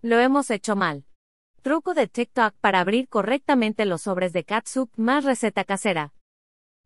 [0.00, 1.04] Lo hemos hecho mal.
[1.60, 6.14] Truco de TikTok para abrir correctamente los sobres de catsup más receta casera.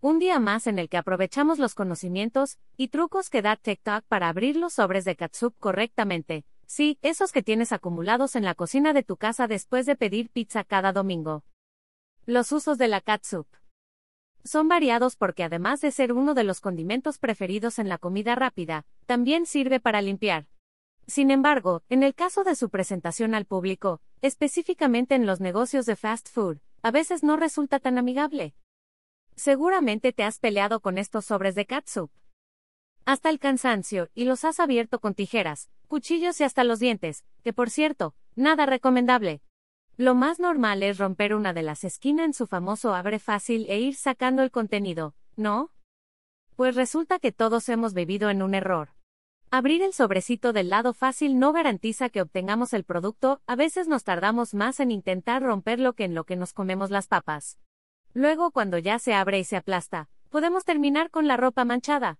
[0.00, 4.28] Un día más en el que aprovechamos los conocimientos y trucos que da TikTok para
[4.28, 6.44] abrir los sobres de catsup correctamente.
[6.66, 10.64] Sí, esos que tienes acumulados en la cocina de tu casa después de pedir pizza
[10.64, 11.44] cada domingo.
[12.24, 13.46] Los usos de la catsup.
[14.42, 18.84] Son variados porque además de ser uno de los condimentos preferidos en la comida rápida,
[19.06, 20.48] también sirve para limpiar.
[21.06, 25.94] Sin embargo, en el caso de su presentación al público, específicamente en los negocios de
[25.94, 28.54] fast food, a veces no resulta tan amigable.
[29.36, 32.10] Seguramente te has peleado con estos sobres de catsup.
[33.04, 37.52] Hasta el cansancio, y los has abierto con tijeras, cuchillos y hasta los dientes, que
[37.52, 39.42] por cierto, nada recomendable.
[39.96, 43.78] Lo más normal es romper una de las esquinas en su famoso abre fácil e
[43.78, 45.70] ir sacando el contenido, ¿no?
[46.56, 48.95] Pues resulta que todos hemos vivido en un error.
[49.50, 54.02] Abrir el sobrecito del lado fácil no garantiza que obtengamos el producto, a veces nos
[54.02, 57.58] tardamos más en intentar romperlo que en lo que nos comemos las papas.
[58.12, 62.18] Luego cuando ya se abre y se aplasta, podemos terminar con la ropa manchada.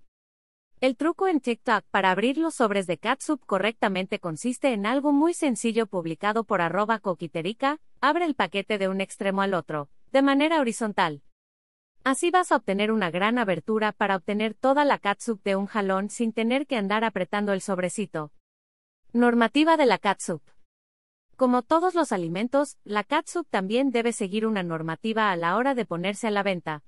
[0.80, 5.34] El truco en TikTok para abrir los sobres de catsup correctamente consiste en algo muy
[5.34, 10.60] sencillo publicado por arroba coquiterica, abre el paquete de un extremo al otro, de manera
[10.60, 11.22] horizontal.
[12.06, 16.08] Así vas a obtener una gran abertura para obtener toda la catsup de un jalón
[16.08, 18.30] sin tener que andar apretando el sobrecito.
[19.12, 20.40] Normativa de la catsup.
[21.34, 25.84] Como todos los alimentos, la catsup también debe seguir una normativa a la hora de
[25.84, 26.84] ponerse a la venta.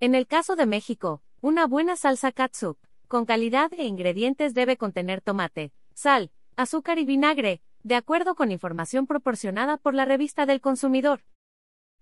[0.00, 5.20] En el caso de México, una buena salsa catsup, con calidad e ingredientes debe contener
[5.20, 11.20] tomate, sal, azúcar y vinagre, de acuerdo con información proporcionada por la revista del consumidor.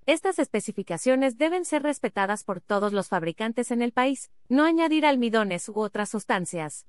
[0.07, 5.67] Estas especificaciones deben ser respetadas por todos los fabricantes en el país, no añadir almidones
[5.71, 6.87] u otras sustancias.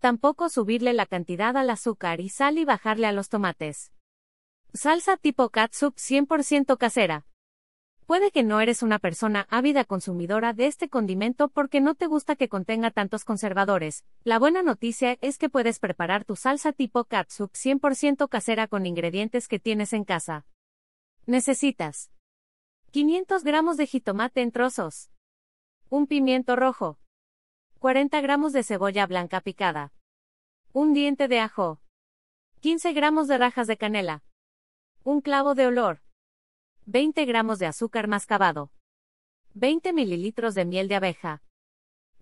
[0.00, 3.92] Tampoco subirle la cantidad al azúcar y sal y bajarle a los tomates.
[4.72, 7.26] Salsa tipo catsup 100% casera.
[8.06, 12.34] Puede que no eres una persona ávida consumidora de este condimento porque no te gusta
[12.34, 14.04] que contenga tantos conservadores.
[14.24, 19.48] La buena noticia es que puedes preparar tu salsa tipo catsup 100% casera con ingredientes
[19.48, 20.46] que tienes en casa.
[21.26, 22.10] Necesitas
[22.94, 25.10] 500 gramos de jitomate en trozos,
[25.90, 26.96] un pimiento rojo,
[27.80, 29.92] 40 gramos de cebolla blanca picada,
[30.72, 31.80] un diente de ajo,
[32.60, 34.22] 15 gramos de rajas de canela,
[35.02, 36.02] un clavo de olor.
[36.86, 38.70] 20 gramos de azúcar mascabado.
[39.54, 41.42] 20 mililitros de miel de abeja.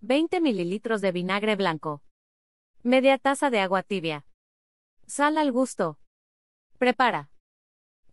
[0.01, 2.03] 20 mililitros de vinagre blanco.
[2.83, 4.25] Media taza de agua tibia.
[5.07, 5.99] Sal al gusto.
[6.79, 7.32] Prepara.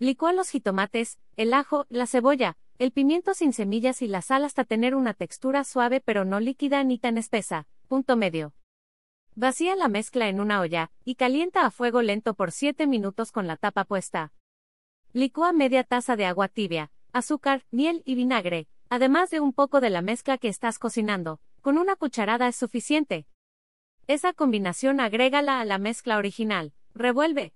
[0.02, 4.64] Licúa los jitomates, el ajo, la cebolla, el pimiento sin semillas y la sal hasta
[4.64, 7.68] tener una textura suave pero no líquida ni tan espesa.
[7.90, 8.54] Punto medio.
[9.36, 13.46] Vacía la mezcla en una olla, y calienta a fuego lento por 7 minutos con
[13.46, 14.32] la tapa puesta.
[15.12, 19.90] Licúa media taza de agua tibia, azúcar, miel y vinagre, además de un poco de
[19.90, 21.42] la mezcla que estás cocinando.
[21.60, 23.28] Con una cucharada es suficiente.
[24.08, 26.72] Esa combinación agrégala a la mezcla original.
[26.96, 27.54] Revuelve.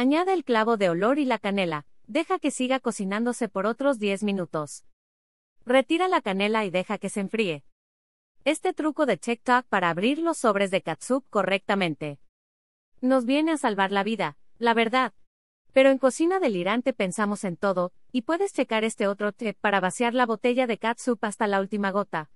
[0.00, 1.84] Añade el clavo de olor y la canela.
[2.06, 4.86] Deja que siga cocinándose por otros 10 minutos.
[5.66, 7.64] Retira la canela y deja que se enfríe.
[8.46, 12.18] Este truco de TikTok para abrir los sobres de katsup correctamente.
[13.02, 15.12] Nos viene a salvar la vida, la verdad.
[15.74, 20.14] Pero en Cocina Delirante pensamos en todo, y puedes checar este otro tip para vaciar
[20.14, 22.30] la botella de catsup hasta la última gota.